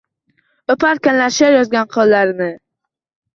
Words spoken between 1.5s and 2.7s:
yozgan qo’llarini…